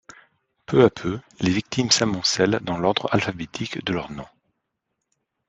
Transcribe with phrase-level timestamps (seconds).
[0.65, 4.25] Peu à peu, les victimes s'amoncellent dans l'ordre alphabétique de leurs noms.